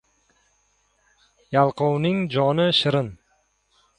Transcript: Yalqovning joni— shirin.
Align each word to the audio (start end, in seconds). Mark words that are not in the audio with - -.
Yalqovning 1.57 2.19
joni— 2.37 2.67
shirin. 2.81 3.15